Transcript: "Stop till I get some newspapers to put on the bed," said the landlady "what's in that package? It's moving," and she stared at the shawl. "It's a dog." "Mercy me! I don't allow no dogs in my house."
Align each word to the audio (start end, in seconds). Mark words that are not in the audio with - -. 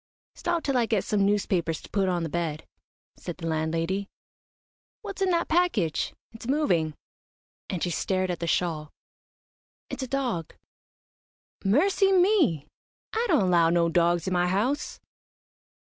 "Stop 0.33 0.63
till 0.63 0.77
I 0.77 0.87
get 0.87 1.03
some 1.03 1.23
newspapers 1.27 1.79
to 1.81 1.89
put 1.91 2.09
on 2.09 2.23
the 2.23 2.27
bed," 2.29 2.65
said 3.17 3.37
the 3.37 3.45
landlady 3.45 4.09
"what's 5.03 5.21
in 5.21 5.29
that 5.29 5.47
package? 5.47 6.11
It's 6.33 6.47
moving," 6.47 6.95
and 7.69 7.83
she 7.83 7.91
stared 7.91 8.31
at 8.31 8.39
the 8.39 8.47
shawl. 8.47 8.89
"It's 9.91 10.01
a 10.01 10.07
dog." 10.07 10.55
"Mercy 11.63 12.11
me! 12.11 12.65
I 13.13 13.25
don't 13.29 13.43
allow 13.43 13.69
no 13.69 13.89
dogs 13.89 14.25
in 14.25 14.33
my 14.33 14.47
house." 14.47 14.99